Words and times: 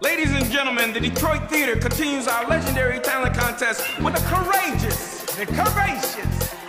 Ladies 0.00 0.32
and 0.32 0.50
gentlemen, 0.50 0.92
the 0.92 1.00
Detroit 1.00 1.48
Theater 1.48 1.76
continues 1.76 2.26
our 2.26 2.46
legendary 2.48 3.00
talent 3.00 3.36
contest 3.36 3.82
with 4.00 4.14
the 4.14 4.20
courageous, 4.28 5.24
the 5.36 5.46
courageous 5.46 6.61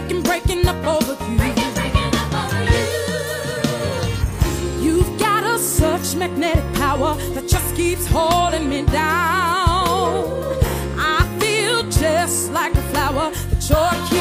breaking, 0.00 0.22
breaking 0.22 0.66
up 0.66 0.84
over 0.84 1.14
you. 1.30 1.38
You've 4.82 5.18
got 5.20 5.44
a 5.44 5.56
such 5.58 6.16
magnetic 6.16 6.64
power 6.74 7.14
that 7.34 7.46
just 7.46 7.76
keeps 7.76 8.04
holding 8.08 8.68
me 8.68 8.82
down. 8.86 10.24
I 10.98 11.36
feel 11.38 11.84
just 11.84 12.50
like 12.50 12.74
a 12.74 12.82
flower 12.90 13.30
that 13.30 13.70
you're. 13.70 14.13